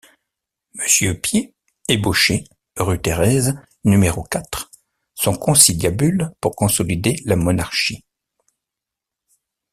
Monsieur 0.73 1.13
Piet 1.13 1.53
ébauchait, 1.87 2.45
rue 2.75 2.99
Thérèse, 2.99 3.55
n° 3.85 4.27
quatre, 4.29 4.71
son 5.13 5.35
conciliabule 5.35 6.31
pour 6.41 6.55
consolider 6.55 7.17
la 7.25 7.35
monarchie. 7.35 8.03